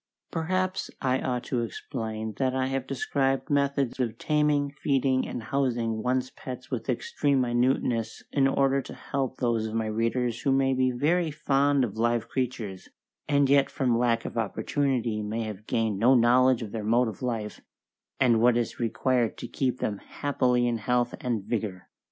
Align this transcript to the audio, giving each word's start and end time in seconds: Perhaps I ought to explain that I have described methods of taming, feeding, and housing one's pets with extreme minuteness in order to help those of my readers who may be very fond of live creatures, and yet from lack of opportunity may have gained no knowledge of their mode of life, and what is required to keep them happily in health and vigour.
Perhaps 0.31 0.89
I 0.99 1.19
ought 1.21 1.43
to 1.43 1.61
explain 1.61 2.33
that 2.39 2.55
I 2.55 2.65
have 2.65 2.87
described 2.87 3.51
methods 3.51 3.99
of 3.99 4.17
taming, 4.17 4.71
feeding, 4.81 5.27
and 5.27 5.43
housing 5.43 6.01
one's 6.01 6.31
pets 6.31 6.71
with 6.71 6.89
extreme 6.89 7.39
minuteness 7.41 8.23
in 8.31 8.47
order 8.47 8.81
to 8.81 8.95
help 8.95 9.37
those 9.37 9.67
of 9.67 9.75
my 9.75 9.85
readers 9.85 10.41
who 10.41 10.51
may 10.51 10.73
be 10.73 10.89
very 10.89 11.29
fond 11.29 11.83
of 11.83 11.97
live 11.99 12.29
creatures, 12.29 12.89
and 13.29 13.47
yet 13.47 13.69
from 13.69 13.95
lack 13.95 14.25
of 14.25 14.39
opportunity 14.39 15.21
may 15.21 15.43
have 15.43 15.67
gained 15.67 15.99
no 15.99 16.15
knowledge 16.15 16.63
of 16.63 16.71
their 16.71 16.83
mode 16.83 17.07
of 17.07 17.21
life, 17.21 17.61
and 18.19 18.41
what 18.41 18.57
is 18.57 18.79
required 18.79 19.37
to 19.37 19.47
keep 19.47 19.77
them 19.81 19.99
happily 19.99 20.65
in 20.67 20.79
health 20.79 21.13
and 21.21 21.43
vigour. 21.43 21.87